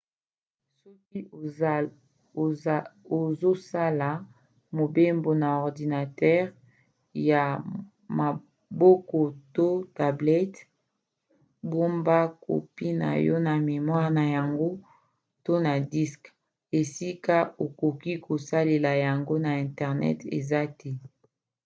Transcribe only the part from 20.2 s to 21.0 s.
eza te